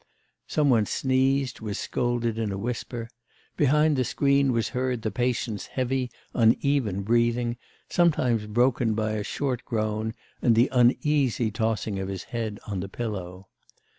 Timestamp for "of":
11.99-12.07